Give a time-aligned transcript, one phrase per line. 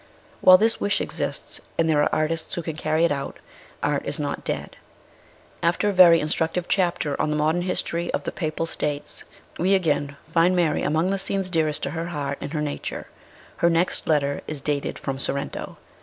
[0.41, 3.37] While this wish exists, and there are artists who can carry it out,
[3.83, 4.75] art is not dead.
[5.61, 9.25] After a very instructive chapter on the modern history of the Papal States,
[9.59, 13.09] we again find Mary among the scenes dearest to her heart and her nature:
[13.57, 15.77] her next letter is dated from Sorrento.